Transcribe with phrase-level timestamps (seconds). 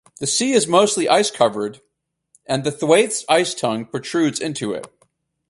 [0.19, 1.79] The sea is mostly ice-covered,
[2.47, 4.87] and the Thwaites Ice Tongue protrudes into it.